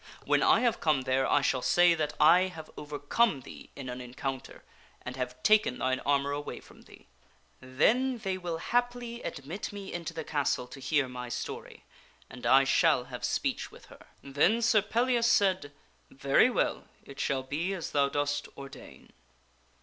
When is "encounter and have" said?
4.33-5.43